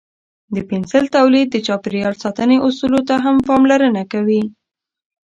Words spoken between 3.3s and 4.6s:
پاملرنه کوي.